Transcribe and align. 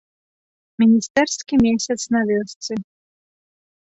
Міністэрскі 0.83 1.55
месяц 1.65 1.97
на 2.15 2.21
вёсцы. 2.31 2.73